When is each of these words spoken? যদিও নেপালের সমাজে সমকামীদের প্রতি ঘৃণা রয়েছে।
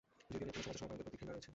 যদিও 0.31 0.47
নেপালের 0.47 0.61
সমাজে 0.65 0.79
সমকামীদের 0.79 1.05
প্রতি 1.05 1.17
ঘৃণা 1.19 1.33
রয়েছে। 1.33 1.49